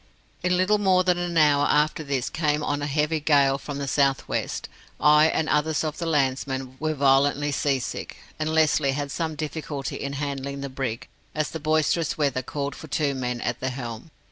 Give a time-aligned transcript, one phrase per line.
[0.41, 3.87] In little more than an hour after this came on a heavy gale from the
[3.87, 4.67] south west.
[4.99, 9.97] I, and others of the landsmen, were violently sea sick, and Lesly had some difficulty
[9.97, 14.09] in handling the brig, as the boisterous weather called for two men at the helm.